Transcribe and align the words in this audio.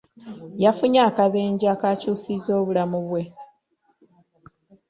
Yafunye 0.63 0.99
akabenje 1.09 1.65
akaakyusizza 1.75 2.51
obulamu 2.61 2.99
bwe. 3.07 3.23